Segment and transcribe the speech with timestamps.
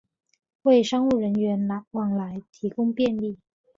[0.63, 3.37] 为商务人员往来提供便利